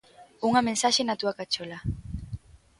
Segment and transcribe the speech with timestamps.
[0.47, 1.79] Unha mensaxe na túa cachola.